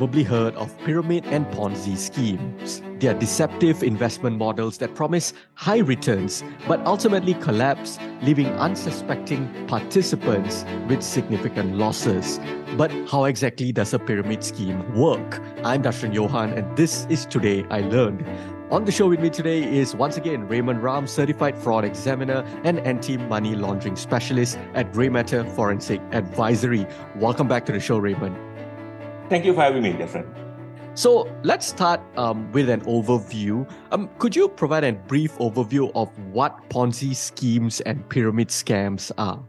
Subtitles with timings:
[0.00, 2.80] Probably heard of pyramid and Ponzi schemes.
[3.00, 10.64] They are deceptive investment models that promise high returns but ultimately collapse, leaving unsuspecting participants
[10.88, 12.40] with significant losses.
[12.78, 15.38] But how exactly does a pyramid scheme work?
[15.64, 18.24] I'm Darshan Johan, and this is Today I Learned.
[18.70, 22.78] On the show with me today is once again Raymond Ram, certified fraud examiner and
[22.86, 26.86] anti money laundering specialist at Grey Matter Forensic Advisory.
[27.16, 28.49] Welcome back to the show, Raymond.
[29.30, 30.26] Thank you for having me, dear friend.
[30.94, 33.64] So let's start um, with an overview.
[33.92, 39.40] Um, could you provide a brief overview of what Ponzi schemes and pyramid scams are?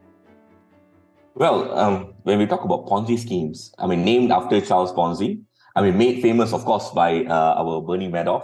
[1.33, 5.41] Well, um, when we talk about Ponzi schemes, I mean, named after Charles Ponzi,
[5.75, 8.43] I mean, made famous, of course, by uh, our Bernie Madoff.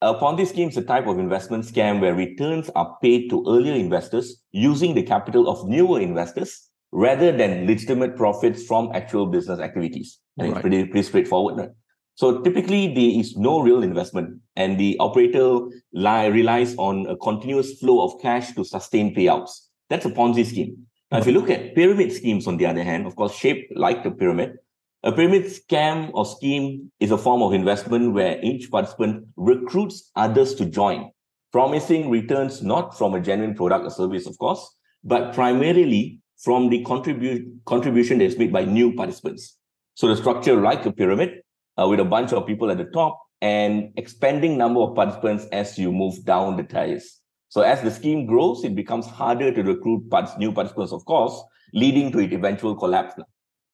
[0.00, 3.74] A Ponzi scheme is a type of investment scam where returns are paid to earlier
[3.74, 10.18] investors using the capital of newer investors rather than legitimate profits from actual business activities.
[10.38, 10.56] And right.
[10.56, 11.70] it's pretty, pretty straightforward, right?
[12.14, 15.60] So typically there is no real investment and the operator
[15.94, 19.50] lie, relies on a continuous flow of cash to sustain payouts.
[19.88, 20.86] That's a Ponzi scheme.
[21.10, 24.02] Now, if you look at pyramid schemes, on the other hand, of course, shaped like
[24.02, 24.56] the pyramid,
[25.02, 30.54] a pyramid scam or scheme is a form of investment where each participant recruits others
[30.54, 31.10] to join,
[31.50, 36.82] promising returns not from a genuine product or service, of course, but primarily from the
[36.84, 39.58] contribute, contribution that's made by new participants.
[39.94, 41.42] So the structure like a pyramid
[41.80, 45.78] uh, with a bunch of people at the top and expanding number of participants as
[45.78, 47.20] you move down the tiers.
[47.48, 51.40] So as the scheme grows, it becomes harder to recruit parts, new participants, of course,
[51.74, 53.14] leading to its eventual collapse.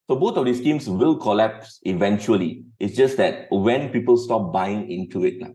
[0.07, 2.65] So both of these schemes will collapse eventually.
[2.79, 5.39] It's just that when people stop buying into it.
[5.39, 5.53] now.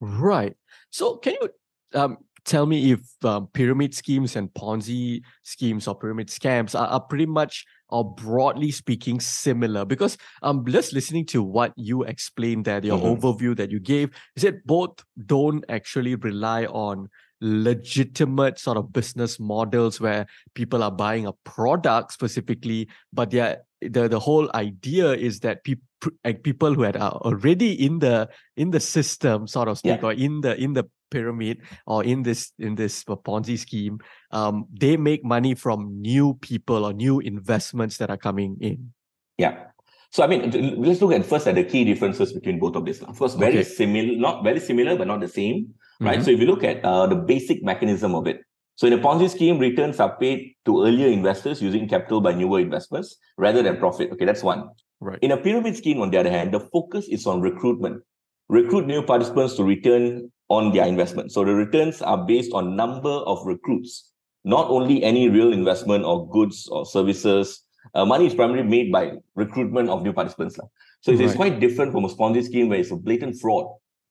[0.00, 0.56] Right.
[0.90, 1.50] So can you
[1.94, 7.00] um, tell me if um, pyramid schemes and Ponzi schemes or pyramid scams are, are
[7.00, 12.82] pretty much or broadly speaking similar because um just listening to what you explained that
[12.82, 13.24] your mm-hmm.
[13.24, 17.08] overview that you gave is that both don't actually rely on
[17.40, 24.08] legitimate sort of business models where people are buying a product specifically but they're the
[24.08, 25.82] the whole idea is that people
[26.24, 30.08] like people who had are already in the in the system sort of speak yeah.
[30.08, 33.98] or in the in the pyramid or in this in this ponzi scheme
[34.32, 38.92] um they make money from new people or new investments that are coming in
[39.38, 39.64] yeah
[40.10, 40.50] so i mean
[40.82, 43.58] let's look at first at the key differences between both of these of course very
[43.58, 43.64] okay.
[43.64, 46.24] similar not very similar but not the same right mm-hmm.
[46.24, 48.40] so if you look at uh, the basic mechanism of it
[48.76, 52.60] so in a Ponzi scheme, returns are paid to earlier investors using capital by newer
[52.60, 54.12] investors rather than profit.
[54.12, 54.68] Okay, that's one.
[55.00, 55.18] Right.
[55.22, 58.02] In a pyramid scheme, on the other hand, the focus is on recruitment.
[58.48, 61.32] Recruit new participants to return on their investment.
[61.32, 64.12] So the returns are based on number of recruits,
[64.44, 67.62] not only any real investment or goods or services.
[67.94, 70.56] Uh, money is primarily made by recruitment of new participants.
[70.56, 71.26] So it's, right.
[71.26, 73.66] it's quite different from a Ponzi scheme where it's a blatant fraud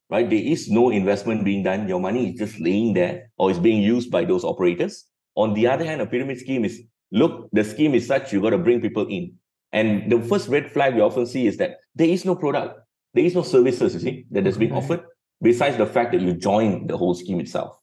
[0.10, 0.30] right?
[0.30, 1.88] There is no investment being done.
[1.88, 5.06] Your money is just laying there or is being used by those operators.
[5.36, 6.82] On the other hand, a pyramid scheme is
[7.12, 9.34] look, the scheme is such you got to bring people in.
[9.72, 12.80] And the first red flag we often see is that there is no product,
[13.14, 15.04] there is no services, you see, that is being offered,
[15.42, 17.78] besides the fact that you join the whole scheme itself.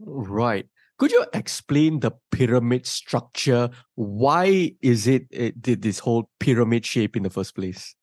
[0.00, 0.66] Right.
[0.98, 3.70] Could you explain the pyramid structure?
[3.94, 7.94] Why is it, it did this whole pyramid shape in the first place?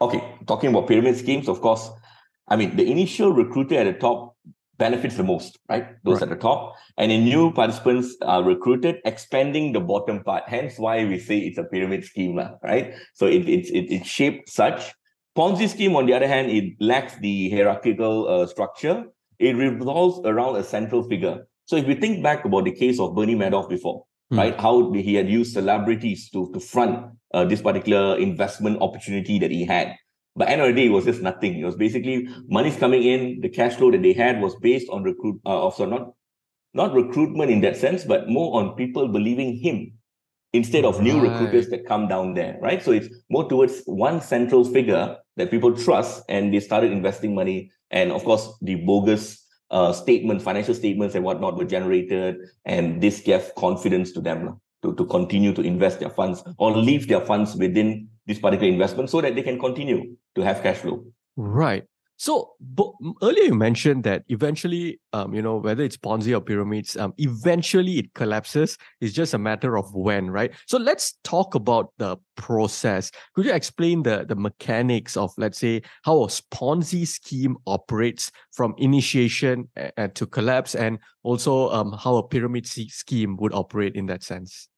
[0.00, 1.88] Okay, talking about pyramid schemes, of course,
[2.48, 4.36] I mean, the initial recruiter at the top
[4.78, 5.86] benefits the most, right?
[6.04, 6.24] Those right.
[6.24, 6.74] at the top.
[6.98, 10.44] And the new participants are recruited, expanding the bottom part.
[10.48, 12.94] Hence why we say it's a pyramid scheme, right?
[13.14, 14.92] So it, it's it, it's shaped such.
[15.36, 19.04] Ponzi scheme, on the other hand, it lacks the hierarchical uh, structure.
[19.38, 21.46] It revolves around a central figure.
[21.64, 24.36] So if we think back about the case of Bernie Madoff before, mm.
[24.38, 29.50] right, how he had used celebrities to, to front uh, this particular investment opportunity that
[29.50, 29.96] he had.
[30.36, 31.58] But end of the day, it was just nothing.
[31.58, 33.40] It was basically money's coming in.
[33.40, 36.12] The cash flow that they had was based on recruit, uh, also not
[36.74, 39.92] not recruitment in that sense, but more on people believing him
[40.54, 41.30] instead of new right.
[41.30, 42.82] recruiters that come down there, right?
[42.82, 47.70] So it's more towards one central figure that people trust, and they started investing money.
[47.90, 53.20] And of course, the bogus uh, statements, financial statements, and whatnot were generated, and this
[53.20, 57.56] gave confidence to them to, to continue to invest their funds or leave their funds
[57.56, 61.04] within this particular investment so that they can continue to have cash flow.
[61.36, 61.84] Right.
[62.22, 62.52] So
[63.20, 67.98] earlier you mentioned that eventually, um, you know, whether it's Ponzi or pyramids, um, eventually
[67.98, 68.78] it collapses.
[69.00, 70.52] It's just a matter of when, right?
[70.68, 73.10] So let's talk about the process.
[73.34, 78.76] Could you explain the the mechanics of, let's say, how a Ponzi scheme operates from
[78.78, 84.22] initiation uh, to collapse, and also um, how a pyramid scheme would operate in that
[84.22, 84.68] sense?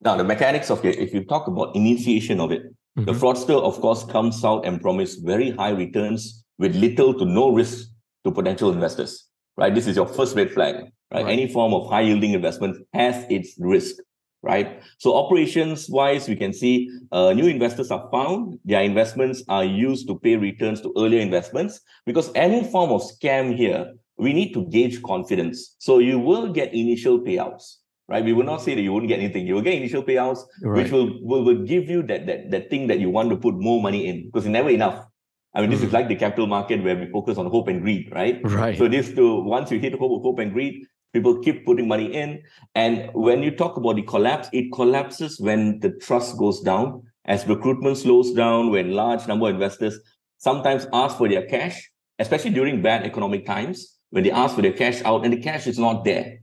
[0.00, 3.04] Now, the mechanics of it, if you talk about initiation of it, mm-hmm.
[3.04, 7.50] the fraudster, of course, comes out and promises very high returns with little to no
[7.50, 7.88] risk
[8.24, 9.26] to potential investors,
[9.56, 9.74] right?
[9.74, 11.24] This is your first red flag, right?
[11.24, 11.26] right.
[11.26, 13.96] Any form of high yielding investment has its risk,
[14.42, 14.82] right?
[14.98, 18.58] So operations wise, we can see uh, new investors are found.
[18.66, 23.56] Their investments are used to pay returns to earlier investments because any form of scam
[23.56, 25.76] here, we need to gauge confidence.
[25.78, 27.76] So you will get initial payouts
[28.10, 28.24] right?
[28.24, 29.46] We will not say that you won't get anything.
[29.46, 30.82] You will get initial payouts, right.
[30.82, 33.54] which will, will will give you that that that thing that you want to put
[33.54, 35.06] more money in because it's never enough.
[35.54, 35.94] I mean, this is hmm.
[35.94, 38.40] like the capital market where we focus on hope and greed, right?
[38.44, 38.78] Right.
[38.78, 42.42] So this to once you hit hope, hope and greed, people keep putting money in.
[42.74, 47.46] And when you talk about the collapse, it collapses when the trust goes down, as
[47.46, 49.98] recruitment slows down, when large number of investors
[50.38, 54.72] sometimes ask for their cash, especially during bad economic times, when they ask for their
[54.72, 56.40] cash out and the cash is not there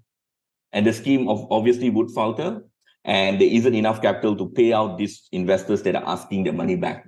[0.74, 2.64] and the scheme of obviously would falter
[3.06, 6.76] and there isn't enough capital to pay out these investors that are asking their money
[6.76, 7.08] back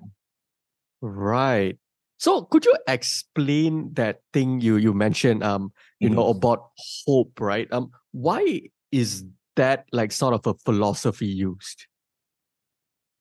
[1.01, 1.78] right
[2.19, 6.18] so could you explain that thing you you mentioned um you mm-hmm.
[6.18, 6.69] know about
[7.06, 8.62] hope right um why
[8.92, 9.25] is
[9.56, 11.88] that like sort of a philosophy used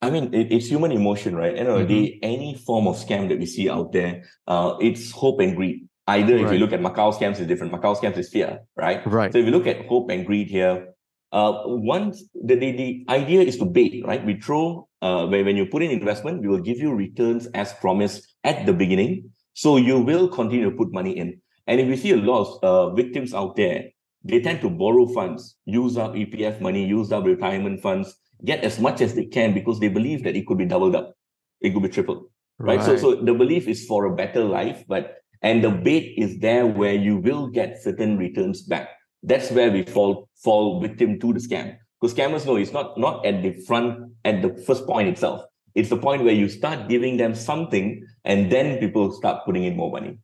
[0.00, 1.56] I mean, it, it's human emotion, right?
[1.56, 2.18] End of the day, mm-hmm.
[2.22, 5.88] any form of scam that we see out there, uh, it's hope and greed.
[6.06, 6.52] Either if right.
[6.52, 7.72] you look at Macau scams, is different.
[7.72, 9.04] Macau scams is fear, right?
[9.06, 9.32] Right.
[9.32, 10.94] So if you look at hope and greed here,
[11.32, 14.24] uh, once the, the, the idea is to bait, right?
[14.24, 17.74] We throw uh, when, when you put in investment, we will give you returns as
[17.74, 19.30] promised at the beginning.
[19.54, 21.40] So you will continue to put money in.
[21.66, 23.84] And if we see a lot of uh, victims out there,
[24.24, 28.78] they tend to borrow funds, use up EPF money, use up retirement funds, get as
[28.78, 31.14] much as they can because they believe that it could be doubled up,
[31.60, 32.24] it could be tripled.
[32.58, 32.78] Right.
[32.78, 32.84] right.
[32.84, 36.66] So, so the belief is for a better life, but and the bait is there
[36.66, 38.88] where you will get certain returns back.
[39.22, 41.76] That's where we fall fall victim to the scam.
[42.00, 45.42] Because scammers know it's not not at the front at the first point itself.
[45.74, 49.76] It's the point where you start giving them something, and then people start putting in
[49.76, 50.18] more money.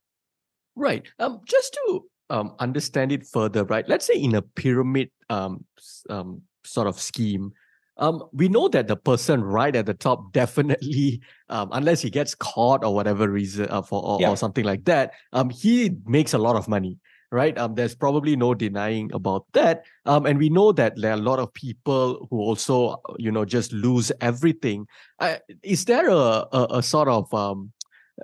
[0.77, 1.07] Right.
[1.19, 3.89] Um, just to um, understand it further, right?
[3.89, 5.65] Let's say in a pyramid um,
[6.11, 7.53] um sort of scheme,
[7.97, 12.35] um, we know that the person right at the top definitely, um, unless he gets
[12.35, 14.31] caught or whatever reason uh, for or, yeah.
[14.31, 16.99] or, something like that, um, he makes a lot of money,
[17.35, 17.59] right?
[17.59, 19.85] Um, there's probably no denying about that.
[20.07, 23.45] Um, and we know that there are a lot of people who also, you know,
[23.45, 24.87] just lose everything.
[25.19, 27.73] Uh, is there a, a, a sort of um,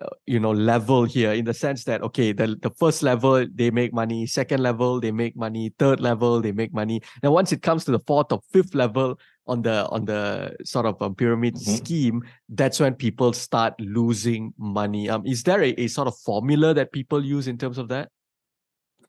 [0.00, 3.72] uh, you know level here in the sense that okay the, the first level they
[3.72, 7.60] make money second level they make money third level they make money now once it
[7.60, 9.18] comes to the fourth or fifth level
[9.48, 11.74] on the on the sort of um, pyramid mm-hmm.
[11.74, 16.72] scheme that's when people start losing money um is there a, a sort of formula
[16.72, 18.10] that people use in terms of that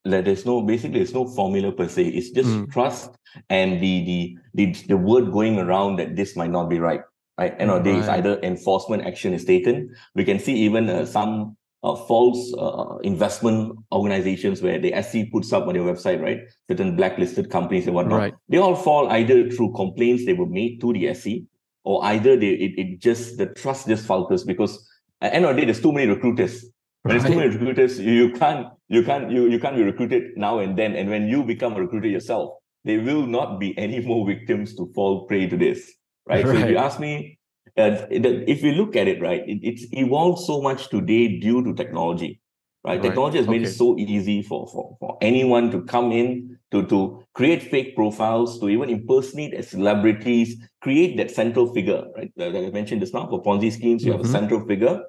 [0.06, 2.72] like there's no basically there's no formula per se it's just mm.
[2.72, 3.12] trust
[3.50, 7.02] and the, the the the word going around that this might not be right
[7.38, 10.90] right end of the day it's either enforcement action is taken we can see even
[10.90, 16.22] uh, some uh, false uh, investment organizations where the SC puts up on their website,
[16.22, 16.42] right?
[16.70, 18.20] Certain blacklisted companies and whatnot.
[18.20, 18.34] Right.
[18.50, 21.48] They all fall either through complaints they were made to the SC,
[21.84, 24.88] or either they it, it just the trust just falters because
[25.22, 26.66] at the end of the day, there's too many recruiters.
[27.02, 27.22] When right.
[27.22, 30.78] there's too many recruiters, you can't you can't you, you can't be recruited now and
[30.78, 30.96] then.
[30.96, 34.92] And when you become a recruiter yourself, there will not be any more victims to
[34.94, 35.92] fall prey to this.
[36.28, 36.46] Right.
[36.46, 36.58] right.
[36.58, 37.40] So if you ask me,
[37.78, 41.74] uh, if you look at it, right, it, it's evolved so much today due to
[41.74, 42.42] technology.
[42.84, 42.94] Right?
[42.94, 43.02] right.
[43.02, 43.70] Technology has made okay.
[43.70, 48.60] it so easy for, for, for anyone to come in to, to create fake profiles,
[48.60, 52.32] to even impersonate as celebrities, create that central figure, right?
[52.36, 54.18] Like I mentioned just now, for Ponzi schemes, you mm-hmm.
[54.18, 54.32] have a mm-hmm.
[54.32, 55.02] central figure.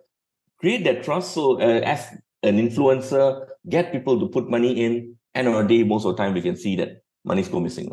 [0.61, 1.33] Create that trust.
[1.33, 2.07] So uh, as
[2.43, 5.17] an influencer, get people to put money in.
[5.35, 7.91] And on a day, most of the time, we can see that money's go missing.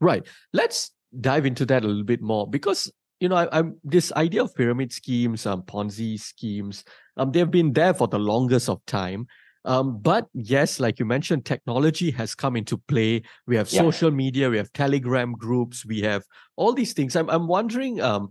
[0.00, 0.26] Right.
[0.52, 0.90] Let's
[1.20, 2.90] dive into that a little bit more because
[3.20, 6.82] you know, I, am this idea of pyramid schemes, um, Ponzi schemes,
[7.16, 9.28] um, they've been there for the longest of time.
[9.64, 13.22] Um, but yes, like you mentioned, technology has come into play.
[13.46, 13.80] We have yeah.
[13.80, 16.24] social media, we have Telegram groups, we have
[16.56, 17.14] all these things.
[17.14, 18.30] I'm I'm wondering um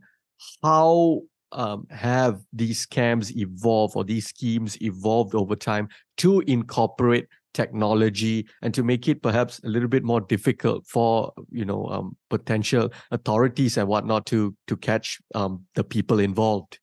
[0.62, 8.48] how um, have these scams evolve or these schemes evolved over time to incorporate technology
[8.62, 12.90] and to make it perhaps a little bit more difficult for you know um, potential
[13.12, 16.80] authorities and whatnot to to catch um, the people involved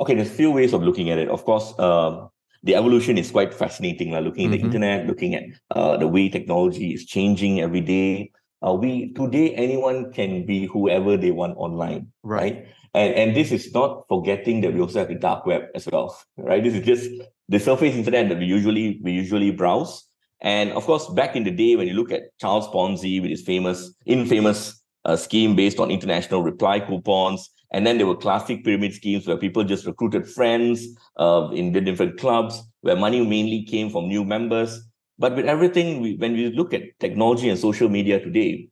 [0.00, 1.28] Okay, there's a few ways of looking at it.
[1.28, 2.30] Of course, um,
[2.62, 4.12] the evolution is quite fascinating.
[4.12, 4.60] Like looking at mm-hmm.
[4.60, 8.30] the internet, looking at uh, the way technology is changing every day.
[8.64, 12.54] Uh, we today anyone can be whoever they want online, right?
[12.54, 12.66] right?
[12.94, 16.16] And and this is not forgetting that we also have the dark web as well,
[16.36, 16.62] right?
[16.62, 17.10] This is just
[17.48, 20.04] the surface internet that we usually we usually browse.
[20.40, 23.42] And of course, back in the day, when you look at Charles Ponzi with his
[23.42, 28.94] famous, infamous uh, scheme based on international reply coupons, and then there were classic pyramid
[28.94, 30.86] schemes where people just recruited friends
[31.18, 34.80] uh, in the different clubs, where money mainly came from new members.
[35.18, 38.68] But with everything, we, when we look at technology and social media today,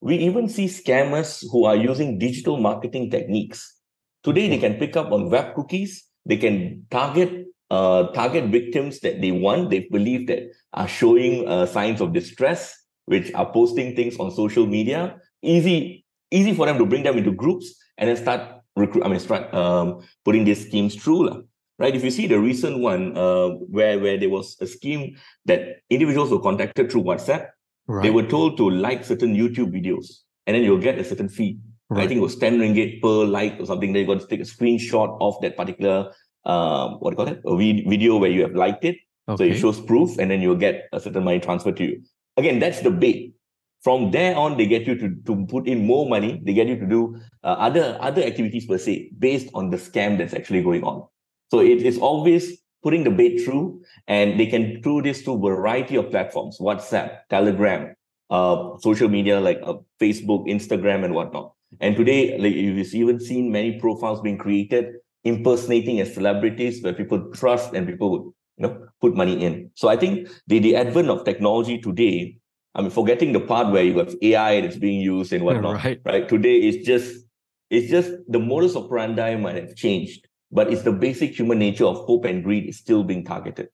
[0.00, 3.74] we even see scammers who are using digital marketing techniques.
[4.22, 6.04] Today, they can pick up on web cookies.
[6.26, 11.66] They can target uh, target victims that they want, they believe that are showing uh,
[11.66, 12.74] signs of distress,
[13.06, 15.16] which are posting things on social media.
[15.42, 18.40] Easy, easy for them to bring them into groups and then start
[18.76, 19.04] recruit.
[19.04, 21.44] I mean, start um, putting these schemes through,
[21.78, 21.94] right?
[21.94, 26.30] If you see the recent one uh, where where there was a scheme that individuals
[26.30, 27.48] were contacted through WhatsApp,
[27.88, 28.02] right.
[28.02, 31.58] they were told to like certain YouTube videos, and then you'll get a certain fee.
[31.90, 32.04] Right.
[32.04, 33.94] I think it was 10 ringgit per like or something.
[33.94, 36.12] They got to take a screenshot of that particular
[36.48, 37.42] um, what do you call it?
[37.46, 38.96] A video where you have liked it.
[39.28, 39.50] Okay.
[39.50, 42.02] So it shows proof, and then you'll get a certain money transferred to you.
[42.36, 43.34] Again, that's the bait.
[43.82, 46.40] From there on, they get you to, to put in more money.
[46.42, 50.18] They get you to do uh, other other activities per se based on the scam
[50.18, 51.06] that's actually going on.
[51.50, 55.38] So it is always putting the bait through, and they can do this to a
[55.38, 57.94] variety of platforms: WhatsApp, Telegram,
[58.30, 61.52] uh, social media like uh, Facebook, Instagram, and whatnot.
[61.80, 64.94] And today, like, you've even seen many profiles being created
[65.24, 68.22] impersonating as celebrities where people trust and people would
[68.56, 69.70] you know put money in.
[69.74, 72.38] So I think the, the advent of technology today,
[72.74, 76.00] I mean forgetting the part where you have AI that's being used and whatnot, right.
[76.04, 76.28] right?
[76.28, 77.24] Today is just
[77.70, 81.98] it's just the modus operandi might have changed, but it's the basic human nature of
[81.98, 83.68] hope and greed is still being targeted.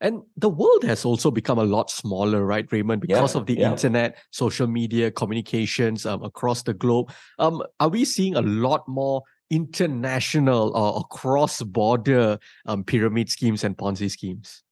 [0.00, 3.54] And the world has also become a lot smaller, right, Raymond, because yeah, of the
[3.54, 3.70] yeah.
[3.72, 7.10] internet, social media, communications um, across the globe.
[7.40, 14.08] Um, are we seeing a lot more international or cross-border um, pyramid schemes and Ponzi
[14.08, 14.62] schemes?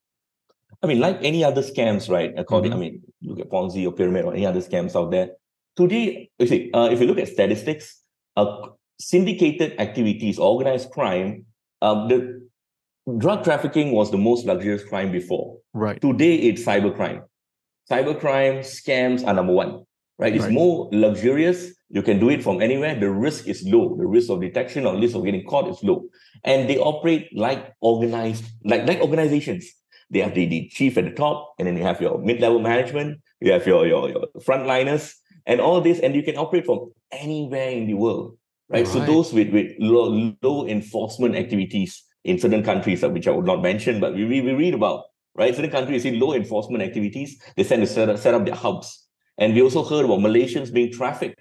[0.83, 2.33] I mean, like any other scams, right?
[2.37, 2.81] According, mm-hmm.
[2.81, 5.31] I mean, look at Ponzi or pyramid or any other scams out there.
[5.77, 8.03] Today, you see, uh, if you look at statistics,
[8.37, 11.47] uh, syndicated activities, organized crime,
[11.83, 12.49] um, the
[13.19, 15.59] drug trafficking was the most luxurious crime before.
[15.73, 16.01] Right.
[16.01, 17.23] Today, it's cybercrime.
[17.91, 19.85] Cybercrime scams are number one.
[20.19, 20.35] Right.
[20.35, 20.53] It's right.
[20.53, 22.99] more luxurious you can do it from anywhere.
[22.99, 23.97] The risk is low.
[23.97, 26.07] The risk of detection or risk of getting caught is low.
[26.43, 29.67] And they operate like organized, like, like organizations.
[30.11, 33.21] They have the, the chief at the top, and then you have your mid-level management,
[33.41, 35.13] you have your, your, your frontliners,
[35.47, 38.37] and all this, and you can operate from anywhere in the world.
[38.69, 38.85] Right.
[38.85, 38.93] right.
[38.93, 43.47] So those with, with low, low enforcement activities in certain countries, uh, which I would
[43.47, 45.05] not mention, but we, we, we read about,
[45.37, 45.55] right?
[45.55, 49.07] Certain countries see low enforcement activities, they tend to set up, set up their hubs.
[49.39, 51.41] And we also heard about Malaysians being trafficked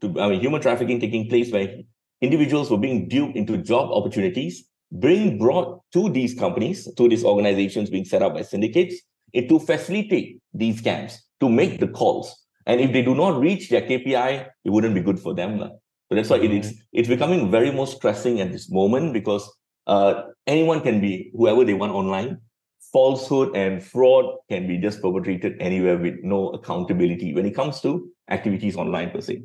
[0.00, 1.74] to I mean, human trafficking taking place where
[2.20, 7.90] individuals were being duped into job opportunities, being brought to these companies, to these organizations
[7.90, 9.00] being set up by syndicates,
[9.34, 12.34] to facilitate these scams, to make the calls.
[12.66, 15.70] And if they do not reach their KPI, it wouldn't be good for them.
[16.08, 19.50] So that's why it is it's becoming very more stressing at this moment because
[19.86, 22.38] uh, anyone can be whoever they want online.
[22.92, 28.10] Falsehood and fraud can be just perpetrated anywhere with no accountability when it comes to
[28.30, 29.42] activities online per se.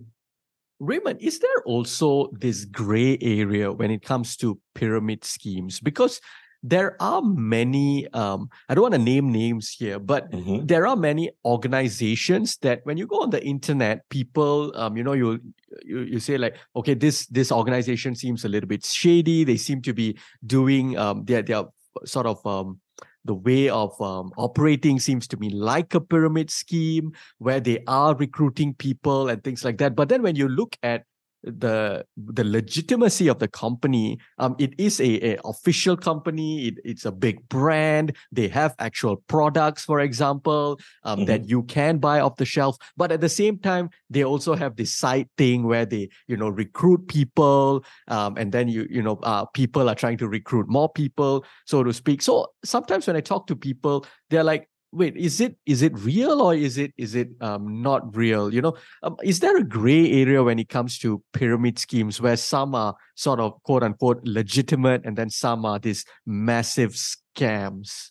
[0.80, 5.80] Raymond, is there also this gray area when it comes to pyramid schemes?
[5.80, 6.20] Because
[6.64, 10.66] there are many, um, I don't want to name names here, but mm-hmm.
[10.66, 15.12] there are many organizations that when you go on the internet, people, um, you know,
[15.12, 15.42] you,
[15.84, 19.44] you you say like, okay, this this organization seems a little bit shady.
[19.44, 21.66] They seem to be doing um, their their
[22.06, 22.80] sort of um,
[23.26, 28.16] the way of um, operating seems to be like a pyramid scheme where they are
[28.16, 29.96] recruiting people and things like that.
[29.96, 31.04] But then when you look at
[31.44, 36.68] the the legitimacy of the company um it is a, a official company.
[36.68, 38.16] It, it's a big brand.
[38.32, 41.26] They have actual products for example um mm-hmm.
[41.26, 42.78] that you can buy off the shelf.
[42.96, 46.50] But at the same time they also have this side thing where they you know
[46.50, 50.92] recruit people um and then you you know uh, people are trying to recruit more
[50.92, 52.22] people so to speak.
[52.22, 56.42] So sometimes when i talk to people they're like wait is it is it real
[56.42, 60.12] or is it is it um, not real you know um, is there a gray
[60.12, 65.02] area when it comes to pyramid schemes where some are sort of quote unquote legitimate
[65.06, 68.10] and then some are these massive scams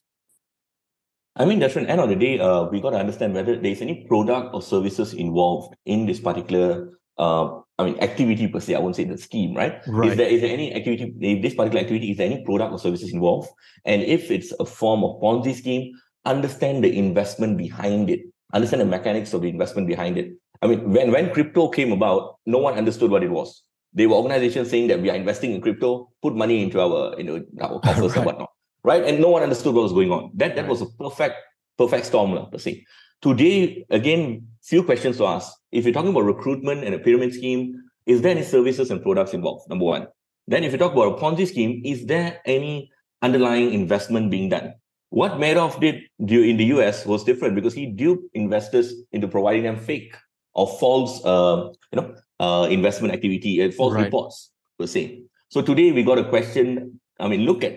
[1.34, 3.80] I mean, that's an end of the day, uh, we got to understand whether there's
[3.80, 8.74] any product or services involved in this particular uh, I mean, activity per se.
[8.74, 9.80] I won't say the scheme, right?
[9.86, 10.10] Right.
[10.10, 11.14] Is there is there any activity?
[11.20, 13.50] If this particular activity is there any product or services involved?
[13.84, 15.92] And if it's a form of Ponzi scheme,
[16.24, 18.20] understand the investment behind it.
[18.52, 20.32] Understand the mechanics of the investment behind it.
[20.60, 23.62] I mean, when when crypto came about, no one understood what it was.
[23.94, 27.24] They were organizations saying that we are investing in crypto, put money into our you
[27.24, 28.16] know our coffers Right.
[28.18, 28.50] and whatnot,
[28.84, 29.04] right?
[29.04, 30.30] And no one understood what was going on.
[30.34, 30.70] That that Right.
[30.70, 31.36] was a perfect
[31.78, 32.84] perfect storm, per se.
[33.22, 35.52] Today, again, few questions to ask.
[35.72, 37.74] If you're talking about recruitment and a pyramid scheme,
[38.06, 39.68] is there any services and products involved?
[39.68, 40.06] Number one.
[40.46, 42.90] Then, if you talk about a Ponzi scheme, is there any
[43.22, 44.74] underlying investment being done?
[45.12, 49.76] What Madoff did in the US was different because he duped investors into providing them
[49.76, 50.16] fake
[50.54, 54.08] or false, uh, you know, uh, investment activity, uh, false Right.
[54.08, 55.20] reports per se.
[55.52, 56.98] So today we got a question.
[57.20, 57.76] I mean, look at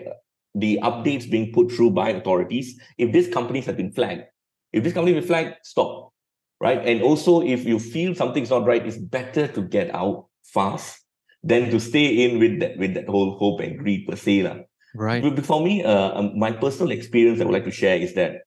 [0.56, 2.80] the updates being put through by authorities.
[2.96, 4.24] If these companies have been flagged,
[4.72, 6.16] if this company is flagged, stop,
[6.58, 6.80] right?
[6.88, 11.04] And also, if you feel something's not right, it's better to get out fast
[11.44, 14.40] than to stay in with that with that whole hope and greed per se.
[14.40, 14.64] lah.
[14.96, 15.22] Right.
[15.22, 18.42] But For me, uh, um, my personal experience I would like to share is that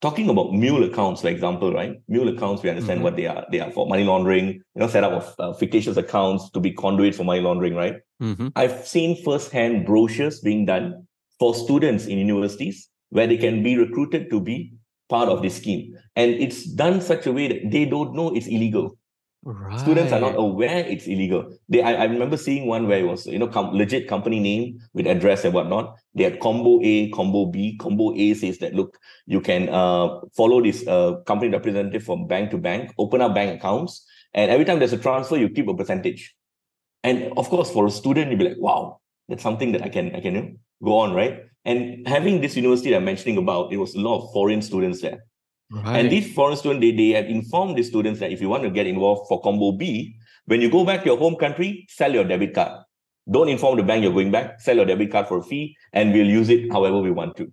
[0.00, 1.94] talking about mule accounts, for example, right?
[2.08, 3.04] Mule accounts, we understand Mhm.
[3.04, 3.46] what they are.
[3.50, 7.14] They are for money laundering, you know, setup of uh, fictitious accounts to be conduit
[7.14, 7.96] for money laundering, right?
[8.20, 8.52] Mhm.
[8.56, 11.06] I've seen firsthand brochures being done
[11.38, 14.72] for students in universities where they can be recruited to be
[15.08, 15.94] part of this scheme.
[16.16, 18.96] And it's done such a way that they don't know it's illegal.
[19.46, 19.78] Right.
[19.78, 21.54] Students are not aware it's illegal.
[21.68, 24.80] They, I, I remember seeing one where it was, you know, com- legit company name
[24.94, 25.98] with address and whatnot.
[26.14, 27.76] They had combo A, combo B.
[27.76, 32.52] Combo A says that look, you can uh, follow this uh, company representative from bank
[32.52, 35.74] to bank, open up bank accounts, and every time there's a transfer, you keep a
[35.74, 36.34] percentage.
[37.02, 40.16] And of course, for a student, you'd be like, wow, that's something that I can
[40.16, 41.42] I can you know, go on, right?
[41.66, 45.02] And having this university that I'm mentioning about, it was a lot of foreign students
[45.02, 45.24] there.
[45.70, 46.00] Right.
[46.00, 48.70] And these foreign students, they, they have informed the students that if you want to
[48.70, 50.16] get involved for combo B,
[50.46, 52.82] when you go back to your home country, sell your debit card.
[53.30, 56.12] Don't inform the bank you're going back, sell your debit card for a fee, and
[56.12, 57.50] we'll use it however we want to.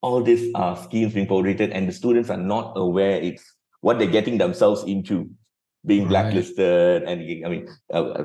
[0.00, 3.44] All these are schemes being promoted, and the students are not aware it's
[3.82, 5.30] what they're getting themselves into,
[5.84, 6.10] being Right.
[6.10, 8.24] blacklisted, and I mean, uh,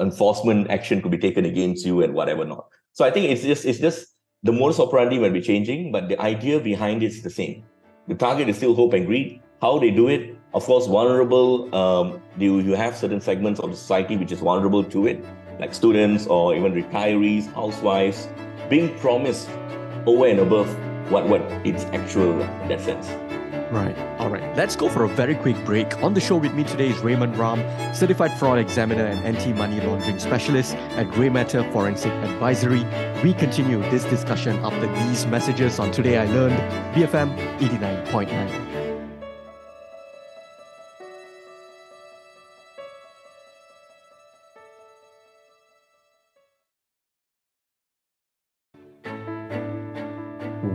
[0.00, 2.66] enforcement action could be taken against you and whatever not.
[2.92, 4.06] So I think it's just it's just
[4.42, 7.64] the modus operandi might be changing, but the idea behind it is the same.
[8.08, 9.40] The target is still hope and greed.
[9.60, 11.72] How they do it, of course, vulnerable.
[11.72, 15.24] Um, you you have certain segments of the society which is vulnerable to it,
[15.60, 18.28] like students or even retirees, housewives,
[18.68, 19.48] being promised
[20.04, 20.66] over and above
[21.12, 23.06] what what it's actual in that sense.
[23.72, 23.96] Right.
[24.18, 24.54] All right.
[24.54, 26.02] Let's go for a very quick break.
[26.02, 27.58] On the show with me today is Raymond Ram,
[27.94, 32.84] certified fraud examiner and anti-money laundering specialist at Grey Matter Forensic Advisory.
[33.24, 36.58] We continue this discussion after these messages on Today I Learned,
[36.94, 38.71] BFM 89.9.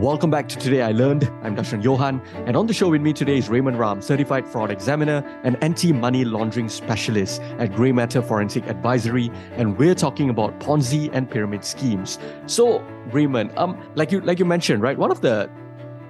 [0.08, 1.30] Welcome back to Today I Learned.
[1.42, 4.70] I'm Darshan Johan, and on the show with me today is Raymond Ram, certified fraud
[4.70, 11.10] examiner and anti-money laundering specialist at Grey Matter Forensic Advisory, and we're talking about Ponzi
[11.12, 12.18] and pyramid schemes.
[12.46, 12.78] So,
[13.12, 14.96] Raymond, um, like you like you mentioned, right?
[14.96, 15.50] One of the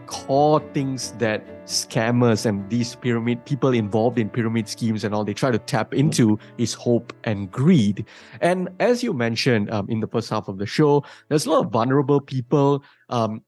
[0.06, 5.34] core things that scammers and these pyramid people involved in pyramid schemes and all they
[5.34, 8.06] try to tap into is hope and greed.
[8.40, 11.66] And as you mentioned um, in the first half of the show, there's a lot
[11.66, 12.84] of vulnerable people.
[13.11, 13.42] Um,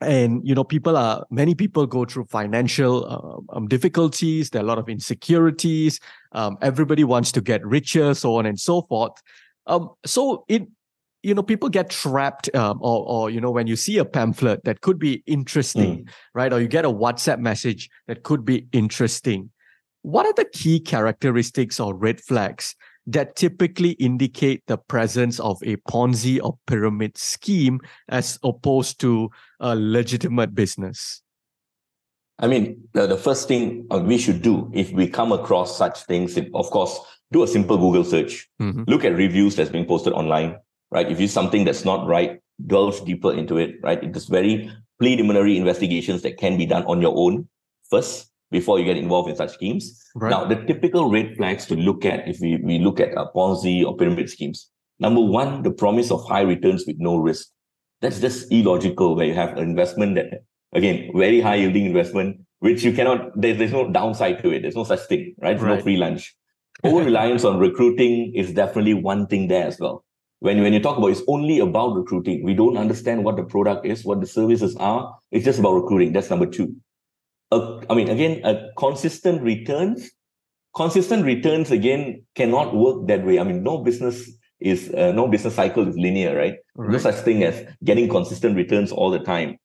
[0.00, 3.04] and you know people are many people go through financial
[3.50, 4.50] uh, um, difficulties.
[4.50, 6.00] There are a lot of insecurities.
[6.32, 9.20] Um, everybody wants to get richer so on and so forth.
[9.66, 10.68] Um, so it
[11.22, 14.64] you know people get trapped um, or, or you know when you see a pamphlet
[14.64, 16.52] that could be interesting right?
[16.52, 19.50] Or you get a whatsapp message that could be interesting.
[20.02, 22.76] What are the key characteristics or red flags
[23.08, 29.74] that typically indicate the presence of a ponzi or pyramid scheme as opposed to a
[29.74, 31.22] legitimate business
[32.40, 36.04] I mean, the, the first thing uh, we should do if we come across such
[36.04, 37.00] things, of course,
[37.32, 38.48] do a simple Google search.
[38.60, 38.88] Mhm.
[38.88, 40.56] Look at reviews that's being posted online,
[40.90, 41.10] right?
[41.10, 44.02] If you something that's not right, delve deeper into it, right?
[44.02, 47.48] It is very preliminary investigations that can be done on your own
[47.90, 50.02] first before you get involved in such schemes.
[50.14, 50.30] Right.
[50.30, 53.84] Now, the typical red flags to look at if we, we look at uh, Ponzi
[53.84, 54.70] or pyramid schemes.
[55.00, 57.48] Number one, the promise of high returns with no risk.
[58.00, 62.82] That's just illogical where you have an investment that, again, very high yielding investment, which
[62.82, 64.62] you cannot, there's, there's no downside to it.
[64.62, 65.50] There's no such thing, right?
[65.56, 65.76] There's Right.
[65.78, 66.34] no free lunch.
[66.84, 70.04] Over reliance on recruiting is definitely one thing there as well.
[70.40, 73.84] When, when you talk about it's only about recruiting, we don't understand what the product
[73.84, 75.16] is, what the services are.
[75.32, 76.12] It's just about recruiting.
[76.12, 76.76] That's number two.
[77.50, 80.10] A, I mean, again, a consistent returns
[80.78, 83.38] consistent returns again cannot work that way.
[83.40, 84.30] I mean, no business
[84.60, 86.56] is uh, no business cycle is linear, right?
[86.76, 86.90] right?
[86.90, 89.58] No such thing as getting consistent returns all the time.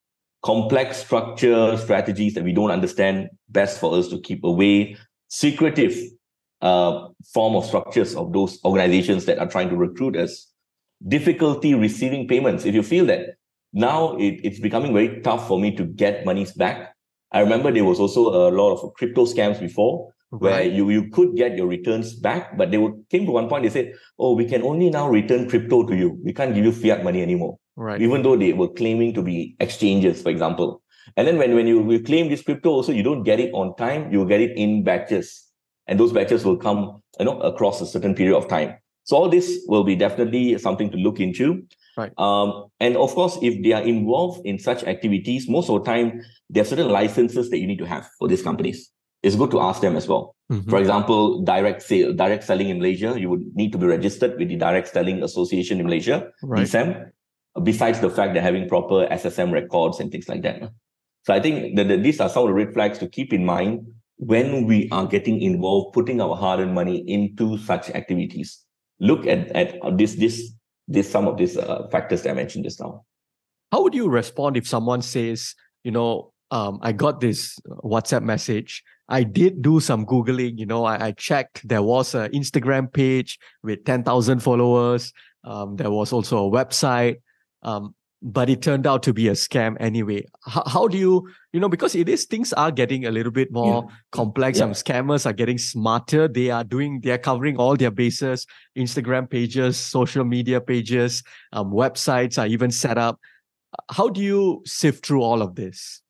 [0.43, 4.97] Complex structure strategies that we don't understand best for us to keep away.
[5.29, 5.95] Secretive
[6.61, 10.47] uh, form of structures of those organizations that are trying to recruit us.
[11.07, 12.65] Difficulty receiving payments.
[12.65, 13.35] If you feel that
[13.71, 16.92] now it, it's becoming very tough for me to get monies back.
[17.33, 21.35] I remember there was also a lot of crypto scams before where you, you could
[21.35, 24.45] get your returns back, but they would came to one point, they said, Oh, we
[24.45, 26.19] can only now return crypto to you.
[26.23, 27.57] We can't give you fiat money anymore.
[27.75, 28.01] Right.
[28.01, 30.81] Even though they were claiming to be exchanges, for example.
[31.17, 33.75] And then when, when you, you claim this crypto also, you don't get it on
[33.75, 35.47] time, you get it in batches.
[35.87, 38.75] And those batches will come, you know, across a certain period of time.
[39.03, 41.63] So all this will be definitely something to look into.
[41.95, 42.11] Right.
[42.17, 46.21] Um, and of course, if they are involved in such activities, most of the time,
[46.49, 48.89] there are certain licenses that you need to have for these companies
[49.23, 50.35] it's good to ask them as well.
[50.51, 50.69] Mm-hmm.
[50.69, 54.49] For example, direct sale, direct selling in Malaysia, you would need to be registered with
[54.49, 56.67] the Direct Selling Association in Malaysia, right.
[56.67, 57.09] DSAM,
[57.63, 60.69] besides the fact that having proper SSM records and things like that.
[61.23, 63.45] So I think that, that these are some of the red flags to keep in
[63.45, 68.59] mind when we are getting involved, putting our hard-earned money into such activities.
[68.99, 70.51] Look at, at this, this,
[70.87, 73.05] this, some of these uh, factors that I mentioned just now.
[73.71, 78.83] How would you respond if someone says, you know, um, I got this WhatsApp message
[79.09, 83.37] I did do some Googling, you know, I, I checked there was an Instagram page
[83.61, 85.11] with 10,000 followers.
[85.43, 87.17] Um, there was also a website.
[87.63, 90.25] Um, but it turned out to be a scam anyway.
[90.45, 93.51] How, how do you, you know, because it is things are getting a little bit
[93.51, 93.95] more yeah.
[94.11, 94.57] complex.
[94.57, 94.63] Yeah.
[94.63, 96.27] Some scammers are getting smarter.
[96.27, 98.47] They are doing, they are covering all their bases.
[98.77, 103.19] Instagram pages, social media pages, um, websites are even set up.
[103.91, 106.03] How do you sift through all of this?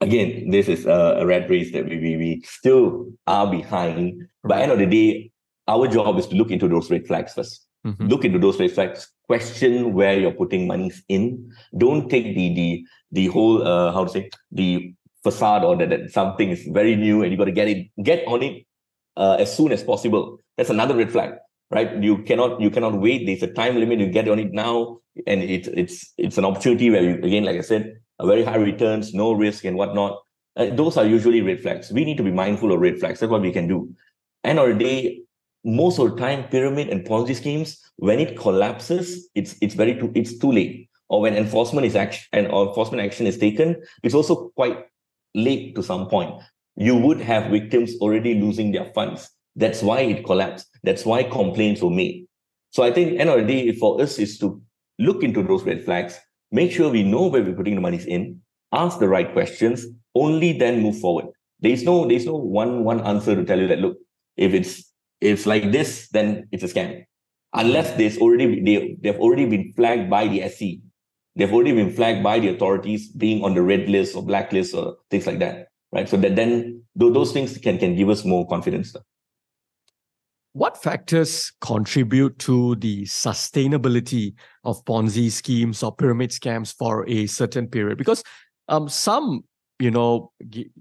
[0.00, 4.28] again, this is a, a rat race that we, we, we still are behind.
[4.44, 5.30] But end of the day,
[5.66, 8.06] our job is to look into those red flags 1st mm-hmm.
[8.06, 9.10] Look into those red flags.
[9.28, 11.52] Question where you're putting monies in.
[11.76, 16.10] Don't take the the the whole uh, how to say the facade or that, that
[16.10, 18.64] something is very new and you got to get it get on it
[19.18, 20.38] uh, as soon as possible.
[20.56, 21.34] That's another red flag,
[21.70, 22.02] right?
[22.02, 23.26] You cannot you cannot wait.
[23.26, 24.00] There's a time limit.
[24.00, 27.56] You get on it now, and it's it's it's an opportunity where you again, like
[27.56, 30.18] I said, very high returns, no risk, and whatnot.
[30.56, 31.92] Uh, those are usually red flags.
[31.92, 33.20] We need to be mindful of red flags.
[33.20, 33.92] That's what we can do.
[34.42, 35.20] End of the day,
[35.68, 40.10] most of the time, pyramid and Ponzi schemes, when it collapses, it's it's very too
[40.14, 40.88] it's too late.
[41.10, 44.86] Or when enforcement is action and enforcement action is taken, it's also quite
[45.34, 46.42] late to some point.
[46.76, 49.30] You would have victims already losing their funds.
[49.56, 50.68] That's why it collapsed.
[50.84, 52.26] That's why complaints were made.
[52.70, 54.62] So I think day, for us is to
[54.98, 56.18] look into those red flags,
[56.50, 58.40] make sure we know where we're putting the monies in,
[58.72, 61.26] ask the right questions, only then move forward.
[61.60, 63.98] There's no there's no one one answer to tell you that look,
[64.36, 64.87] if it's
[65.20, 67.04] it's like this, then it's a scam.
[67.54, 70.84] Unless there's already they they've already been flagged by the SC.
[71.36, 74.74] They've already been flagged by the authorities being on the red list or black list
[74.74, 75.68] or things like that.
[75.92, 76.08] Right.
[76.08, 78.94] So that then those things can can give us more confidence.
[80.52, 87.68] What factors contribute to the sustainability of Ponzi schemes or pyramid scams for a certain
[87.68, 87.96] period?
[87.96, 88.24] Because
[88.68, 89.44] um, some,
[89.78, 90.32] you know,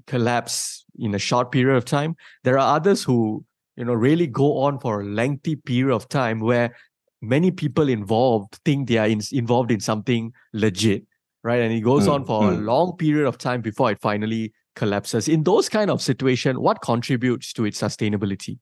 [0.08, 2.16] collapse in a short period of time.
[2.44, 3.46] There are others who,
[3.78, 6.76] you know, really go on for a lengthy period of time where
[7.22, 11.06] many people involved think they are in, involved in something legit,
[11.44, 11.62] right?
[11.62, 12.58] And it goes mm, on for mm.
[12.58, 15.28] a long period of time before it finally collapses.
[15.28, 18.58] In those kind of situation, what contributes to its sustainability?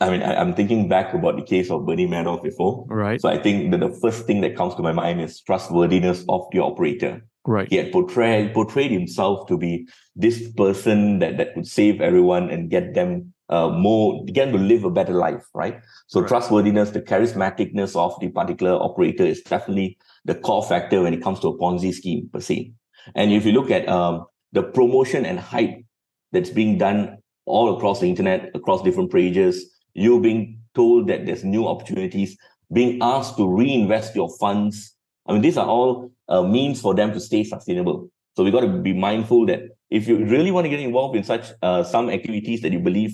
[0.00, 2.86] I mean, I, am thinking back about the case of Bernie Madoff before.
[2.88, 3.20] Right.
[3.20, 6.46] So I think that the first thing that comes to my mind is trustworthiness of
[6.50, 7.24] the operator.
[7.44, 7.68] Right.
[7.68, 12.70] He had portrayed portrayed himself to be this person that, that would save everyone and
[12.70, 15.80] get them uh, more, get to live a better life, right?
[16.06, 16.28] So right.
[16.28, 21.40] trustworthiness, the charismaticness of the particular operator is definitely the core factor when it comes
[21.40, 22.72] to a Ponzi scheme per se.
[23.14, 25.84] And if you look at um, the promotion and hype
[26.30, 31.44] that's being done all across the internet, across different pages, you being told that there's
[31.44, 32.36] new opportunities,
[32.72, 34.94] being asked to reinvest your funds.
[35.26, 38.10] I mean, these are all uh, means for them to stay sustainable.
[38.36, 41.24] So we got to be mindful that if you really want to get involved in
[41.24, 43.12] such uh, some activities that you believe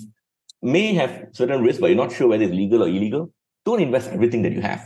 [0.61, 3.31] may have certain risks, but you're not sure whether it's legal or illegal,
[3.65, 4.83] don't invest everything that you have.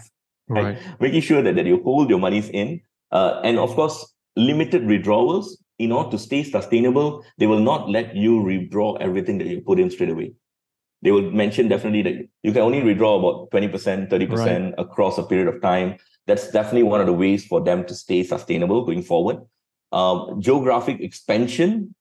[0.48, 0.64] Right.
[0.64, 0.78] right.
[1.00, 2.82] Making sure that, that you hold your monies in.
[3.12, 8.16] Uh, and of course, limited withdrawals in order to stay sustainable, they will not let
[8.16, 10.34] you withdraw everything that you put in straight away
[11.04, 14.74] they will mention definitely that you can only withdraw about 20%, 30% right.
[14.78, 15.98] across a period of time.
[16.28, 19.40] That's definitely one of the ways for them to stay sustainable going forward.
[19.92, 21.94] Um, geographic expansion,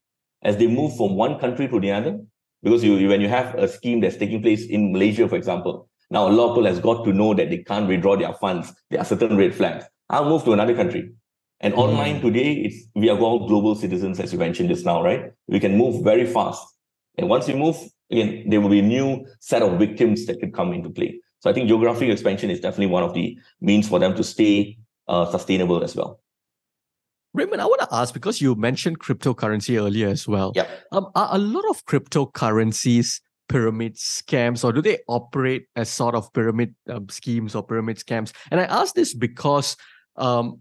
[0.42, 2.20] as they move from one country to the other,
[2.62, 6.28] Because you, when you have a scheme that's taking place in Malaysia, for example, now
[6.28, 8.72] a lot of people has got to know that they can't withdraw their funds.
[8.90, 9.84] There are certain red flags.
[10.08, 11.10] I'll move to another country.
[11.60, 11.78] And mm.
[11.78, 15.32] online today, it's we are all global citizens, as you mentioned just now, right?
[15.48, 16.62] We can move very fast.
[17.18, 17.76] And once we move,
[18.10, 21.20] again, there will be a new set of victims that could come into play.
[21.40, 24.78] So I think geographic expansion is definitely one of the means for them to stay
[25.08, 26.21] uh, sustainable as well.
[27.34, 30.52] Raymond, I want to ask because you mentioned cryptocurrency earlier as well.
[30.54, 30.66] Yeah.
[30.90, 36.32] Um, are a lot of cryptocurrencies pyramid scams, or do they operate as sort of
[36.32, 38.32] pyramid um, schemes or pyramid scams?
[38.50, 39.76] And I ask this because,
[40.16, 40.60] um,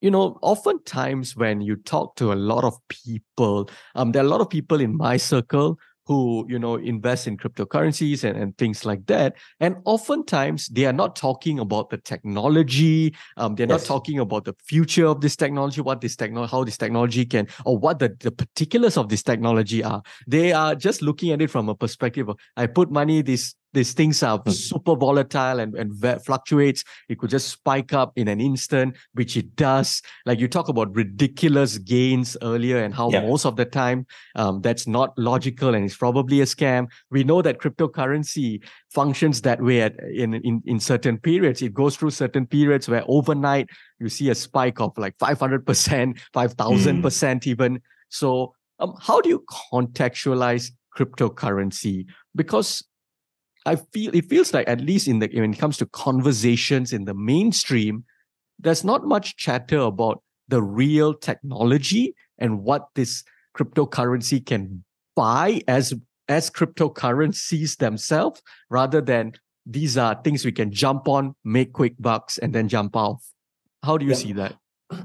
[0.00, 4.28] you know, oftentimes when you talk to a lot of people, um, there are a
[4.28, 8.84] lot of people in my circle who you know invest in cryptocurrencies and, and things
[8.84, 13.80] like that and oftentimes they are not talking about the technology um, they're yes.
[13.80, 17.46] not talking about the future of this technology what this technology how this technology can
[17.64, 21.50] or what the, the particulars of this technology are they are just looking at it
[21.50, 24.52] from a perspective of i put money this these things are mm.
[24.52, 26.84] super volatile and, and fluctuates.
[27.08, 30.02] It could just spike up in an instant, which it does.
[30.26, 33.22] Like you talk about ridiculous gains earlier and how yeah.
[33.22, 34.06] most of the time
[34.36, 36.88] um, that's not logical and it's probably a scam.
[37.10, 41.62] We know that cryptocurrency functions that way at, in, in, in certain periods.
[41.62, 46.18] It goes through certain periods where overnight you see a spike of like 500%, 5000%
[46.34, 47.46] mm.
[47.46, 47.80] even.
[48.10, 52.06] So um, how do you contextualize cryptocurrency?
[52.34, 52.82] Because
[53.64, 57.04] I feel it feels like at least in the when it comes to conversations in
[57.04, 58.04] the mainstream,
[58.58, 63.24] there's not much chatter about the real technology and what this
[63.56, 65.94] cryptocurrency can buy as
[66.28, 69.32] as cryptocurrencies themselves, rather than
[69.66, 73.22] these are things we can jump on, make quick bucks, and then jump off.
[73.82, 74.16] How do you yeah.
[74.16, 74.56] see that?
[74.90, 75.04] At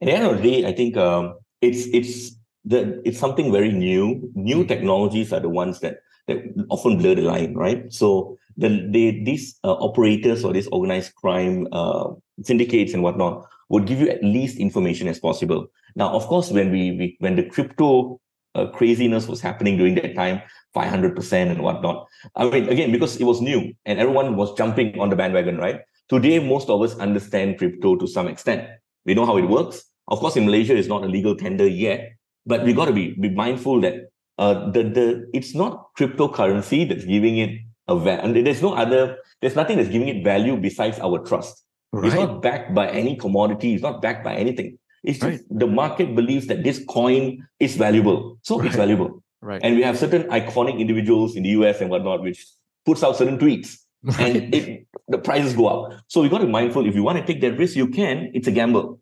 [0.00, 4.30] the end of the day, I think um, it's it's the it's something very new.
[4.34, 4.66] New mm-hmm.
[4.66, 6.38] technologies are the ones that that
[6.70, 7.92] often blur the line, right?
[7.92, 12.10] So the these uh, operators or these organized crime uh,
[12.42, 15.66] syndicates and whatnot would give you at least information as possible.
[15.94, 18.20] Now, of course, when we, we when the crypto
[18.54, 20.40] uh, craziness was happening during that time,
[20.74, 22.06] 500% and whatnot.
[22.34, 25.80] I mean, again, because it was new and everyone was jumping on the bandwagon, right?
[26.08, 28.68] Today, most of us understand crypto to some extent.
[29.04, 29.84] We know how it works.
[30.08, 32.12] Of course, in Malaysia, it's not a legal tender yet,
[32.46, 37.04] but we got to be, be mindful that uh, the the it's not cryptocurrency that's
[37.04, 38.42] giving it a value.
[38.42, 39.18] There's no other.
[39.40, 41.64] There's nothing that's giving it value besides our trust.
[41.92, 42.06] Right.
[42.06, 43.74] It's not backed by any commodity.
[43.74, 44.78] It's not backed by anything.
[45.02, 45.40] It's just right.
[45.50, 48.66] the market believes that this coin is valuable, so right.
[48.66, 49.22] it's valuable.
[49.40, 49.60] Right.
[49.62, 52.44] And we have certain iconic individuals in the US and whatnot, which
[52.84, 53.78] puts out certain tweets,
[54.18, 56.00] and it, the prices go up.
[56.08, 56.86] So we got to be mindful.
[56.86, 58.30] If you want to take that risk, you can.
[58.34, 59.00] It's a gamble.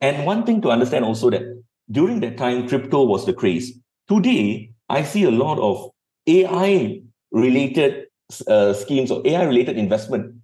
[0.00, 1.42] And one thing to understand also that
[1.90, 3.72] during that time, crypto was the craze.
[4.08, 5.90] Today, I see a lot of
[6.26, 8.06] AI related
[8.46, 10.34] uh, schemes or AI related investment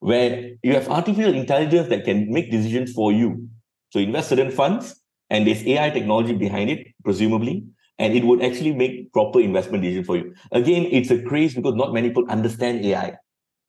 [0.00, 3.48] where you have artificial intelligence that can make decisions for you.
[3.90, 7.64] So invest certain funds and there's AI technology behind it, presumably,
[7.98, 10.34] and it would actually make proper investment decision for you.
[10.50, 13.16] Again, it's a craze because not many people understand AI.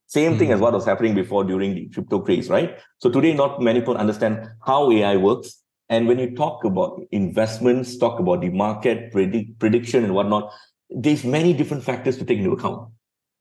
[0.08, 2.78] Same mm thing as what was happening before during the crypto craze, right?
[3.00, 7.98] So today, not many people understand how AI works and when you talk about investments,
[7.98, 10.52] talk about the market predict, prediction and whatnot,
[10.90, 12.90] there's many different factors to take into account.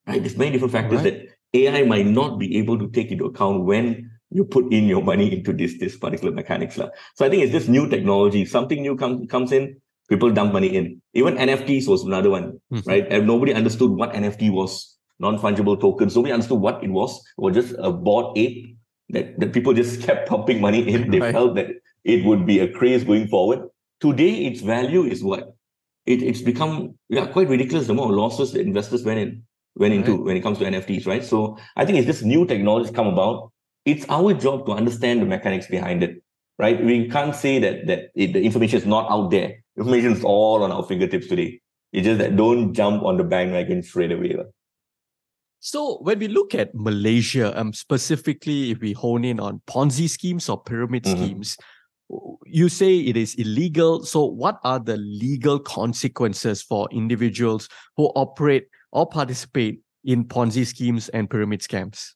[0.06, 0.20] Right?
[0.20, 1.28] There's many different factors right.
[1.28, 5.02] that AI might not be able to take into account when you put in your
[5.02, 6.76] money into this this particular mechanics.
[6.76, 8.44] So I think it's just new technology.
[8.44, 11.00] Something new comes comes in, people dump money in.
[11.14, 12.88] Even NFTs was another one, mm-hmm.
[12.88, 13.06] right?
[13.10, 16.16] And nobody understood what NFT was, non-fungible tokens.
[16.16, 17.18] Nobody understood what it was.
[17.38, 18.76] It was just a Bored Ape
[19.10, 21.10] that, that people just kept pumping money in.
[21.10, 21.32] They right.
[21.32, 21.68] felt that
[22.04, 23.68] it would be a craze going forward.
[24.00, 25.54] Today, its value is what?
[26.06, 29.44] It, it's become yeah, quite ridiculous the amount of losses that investors went in
[29.76, 30.24] went into right.
[30.24, 31.24] when it comes to NFTs, right?
[31.24, 33.52] So I think it's just new technologies come about.
[33.84, 36.22] It's our job to understand the mechanics behind it,
[36.58, 36.82] right?
[36.82, 39.62] We can't say that that it, the information is not out there.
[39.76, 41.60] Information is all on our fingertips today.
[41.92, 44.36] It's just that don't jump on the bandwagon straight away.
[45.60, 50.48] So when we look at Malaysia, um, specifically if we hone in on Ponzi schemes
[50.48, 51.22] or pyramid mm-hmm.
[51.22, 51.56] schemes,
[52.46, 54.04] you say it is illegal.
[54.04, 61.08] So, what are the legal consequences for individuals who operate or participate in Ponzi schemes
[61.10, 62.12] and pyramid scams?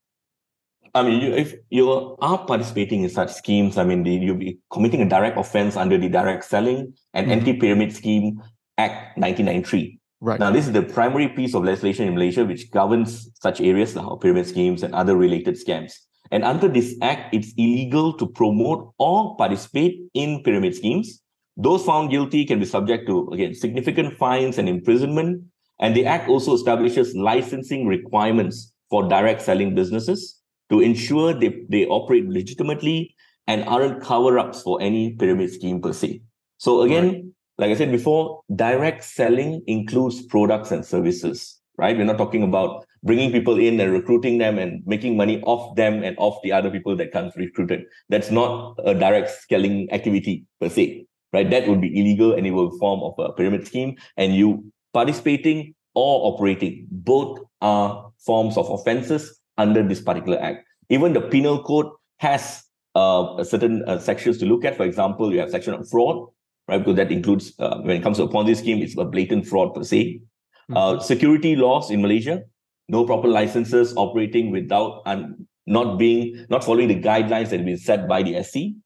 [0.94, 4.58] I mean, you, if you are participating in such schemes, I mean, the, you'll be
[4.70, 7.38] committing a direct offense under the Direct Selling and mm-hmm.
[7.38, 8.42] Anti-Pyramid Scheme
[8.78, 10.00] Act 1993.
[10.20, 10.40] Right.
[10.40, 14.20] Now, this is the primary piece of legislation in Malaysia which governs such areas like
[14.20, 15.92] pyramid schemes and other related scams.
[16.30, 21.22] And under this act, it's illegal to promote or participate in pyramid schemes,
[21.56, 25.42] Those found guilty can be subject to, again, significant fines and imprisonment.
[25.80, 31.86] And the Act also establishes licensing requirements for direct selling businesses to ensure they, they
[31.86, 33.14] operate legitimately
[33.46, 36.20] and aren't cover ups for any pyramid scheme per se.
[36.58, 37.24] So, again, right.
[37.58, 41.96] like I said before, direct selling includes products and services, right?
[41.96, 46.02] We're not talking about bringing people in and recruiting them and making money off them
[46.02, 47.84] and off the other people that can't recruited.
[48.08, 51.48] That's not a direct selling activity per se, right?
[51.48, 53.96] That would be illegal and it will form of a pyramid scheme.
[54.16, 60.66] And you participating or operating, both are forms of offenses under this particular act.
[60.88, 61.86] Even the penal code
[62.18, 62.62] has
[62.94, 64.76] uh, certain uh, sections to look at.
[64.76, 66.28] For example, you have section of fraud,
[66.68, 66.78] right?
[66.78, 69.74] Because that includes, uh, when it comes to a Ponzi scheme, it's a blatant fraud
[69.74, 70.20] per se.
[70.70, 70.76] Mm-hmm.
[70.76, 72.42] Uh, security laws in Malaysia,
[72.88, 77.78] no proper licenses operating without and not being, not following the guidelines that have been
[77.78, 78.76] set by the SC.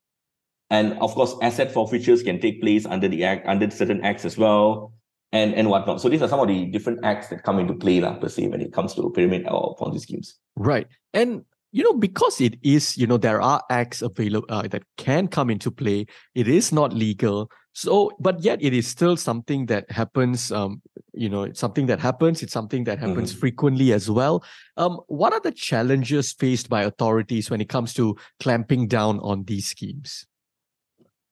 [0.70, 4.38] And of course, asset forfeitures can take place under the act, under certain acts as
[4.38, 4.92] well
[5.32, 6.00] and and whatnot.
[6.00, 8.48] So these are some of the different acts that come into play, lah, per se,
[8.48, 10.36] when it comes to pyramid or Ponzi schemes.
[10.56, 10.86] Right.
[11.12, 15.28] And you know, because it is, you know, there are acts available uh, that can
[15.28, 16.06] come into play.
[16.34, 17.50] It is not legal.
[17.80, 20.52] So, but yet it is still something that happens.
[20.52, 20.82] Um,
[21.14, 22.42] you know, it's something that happens.
[22.42, 23.40] It's something that happens mm-hmm.
[23.40, 24.44] frequently as well.
[24.76, 29.44] Um, what are the challenges faced by authorities when it comes to clamping down on
[29.44, 30.26] these schemes?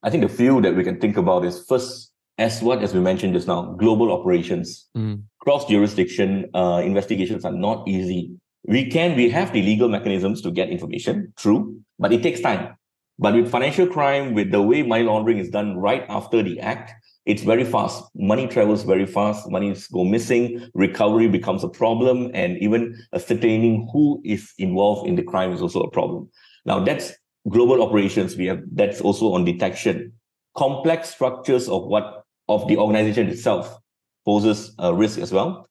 [0.03, 3.01] I think the few that we can think about is first as what as we
[3.01, 5.21] mentioned just now, global operations, mm.
[5.41, 8.31] cross jurisdiction uh, investigations are not easy.
[8.65, 12.78] We can we have the legal mechanisms to get information, true, but it takes time.
[13.19, 16.93] But with financial crime, with the way money laundering is done right after the act,
[17.27, 18.05] it's very fast.
[18.15, 19.51] Money travels very fast.
[19.51, 20.69] Money go missing.
[20.75, 25.83] Recovery becomes a problem, and even ascertaining who is involved in the crime is also
[25.83, 26.31] a problem.
[26.65, 27.13] Now that's
[27.49, 28.37] global operations.
[28.37, 30.13] We have that's also on detection
[30.59, 33.79] complex structures of what of the organization itself
[34.25, 35.69] poses a risk as well.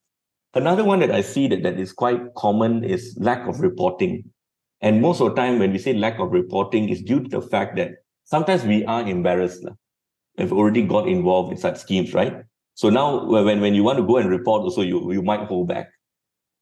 [0.54, 4.24] Another one that I see that, that is quite common is lack of reporting.
[4.82, 7.42] And most of the time, when we say lack of reporting, is due to the
[7.42, 7.92] fact that
[8.26, 9.66] sometimes we are embarrassed.
[10.38, 12.44] We've already got involved in such schemes, right?
[12.76, 15.68] So now, when, when you want to go and report, also you, you might hold
[15.68, 15.90] back.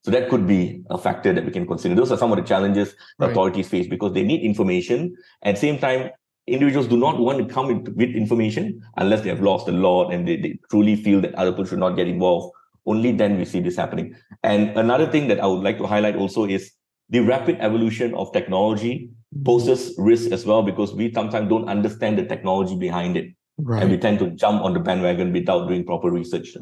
[0.06, 1.96] So that could be a factor that we can consider.
[1.96, 3.32] Those are some of the challenges right.
[3.32, 5.16] authorities face because they need information.
[5.42, 6.12] At the same time,
[6.48, 10.28] individuals do not want to come with information unless they have lost a lot and
[10.28, 12.54] they, they truly feel that other people should not get involved.
[12.86, 14.16] Only then we see this happening.
[14.44, 16.72] And another thing that I would like to highlight also is
[17.10, 19.10] the rapid evolution of technology
[19.44, 23.34] poses risk as well because we sometimes don't understand the technology behind it.
[23.58, 23.84] Right.
[23.84, 26.58] And we tend to jump on the bandwagon without doing proper research.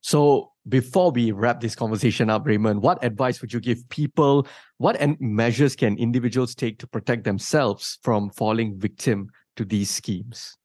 [0.00, 4.46] So before we wrap this conversation up, Raymond, what advice would you give people?
[4.78, 10.56] What measures can individuals take to protect themselves from falling victim to these schemes?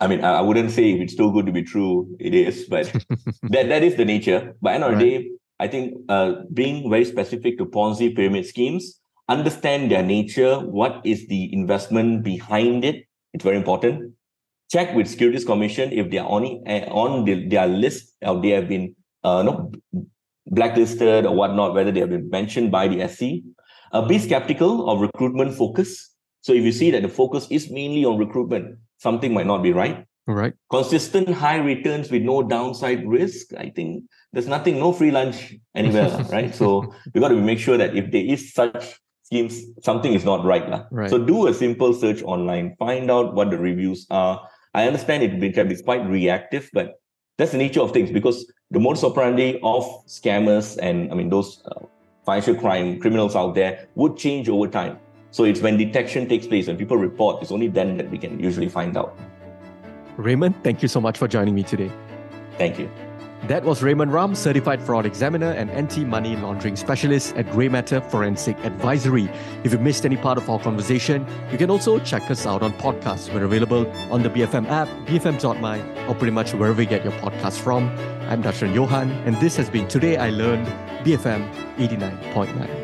[0.00, 2.86] I mean, I wouldn't say if it's too good to be true, it is, but
[3.44, 4.54] that, that is the nature.
[4.60, 9.00] But end of the day, I think uh, being very specific to Ponzi pyramid schemes,
[9.28, 14.14] understand their nature, what is the investment behind it, it's very important
[14.74, 18.50] check with Securities Commission if they are on, uh, on the, their list or they
[18.50, 19.70] have been uh, no,
[20.46, 23.44] blacklisted or whatnot, whether they have been mentioned by the SC.
[23.92, 26.10] Uh, be skeptical of recruitment focus.
[26.40, 29.72] So if you see that the focus is mainly on recruitment, something might not be
[29.72, 30.04] right.
[30.26, 30.54] All right.
[30.70, 33.52] Consistent high returns with no downside risk.
[33.58, 36.54] I think there's nothing, no free lunch anywhere, right?
[36.54, 40.44] So we got to make sure that if there is such schemes, something is not
[40.44, 41.10] right, right.
[41.10, 45.54] So do a simple search online, find out what the reviews are, I understand it
[45.54, 47.00] can be quite reactive, but
[47.38, 51.62] that's the nature of things because the modus operandi of scammers and I mean those
[51.66, 51.86] uh,
[52.26, 54.98] financial crime criminals out there would change over time.
[55.30, 58.38] So it's when detection takes place, when people report, it's only then that we can
[58.40, 59.16] usually find out.
[60.16, 61.90] Raymond, thank you so much for joining me today.
[62.58, 62.90] Thank you.
[63.48, 68.56] That was Raymond Ram, certified fraud examiner and anti-money laundering specialist at Grey Matter Forensic
[68.64, 69.28] Advisory.
[69.64, 72.72] If you missed any part of our conversation, you can also check us out on
[72.74, 73.32] podcasts.
[73.32, 77.60] We're available on the BFM app, bfm.my, or pretty much wherever you get your podcasts
[77.60, 77.90] from.
[78.30, 80.66] I'm Darshan Johan, and this has been Today I Learned,
[81.04, 81.46] BFM
[81.76, 82.83] 89.9.